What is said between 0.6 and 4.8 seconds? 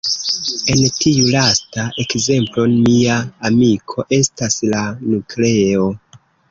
En tiu lasta ekzemplo "mia amiko" estas